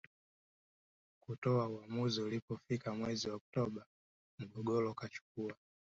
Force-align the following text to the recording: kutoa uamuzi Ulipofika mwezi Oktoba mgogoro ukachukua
kutoa 1.23 1.67
uamuzi 1.69 2.21
Ulipofika 2.21 2.93
mwezi 2.93 3.29
Oktoba 3.31 3.85
mgogoro 4.39 4.91
ukachukua 4.91 5.55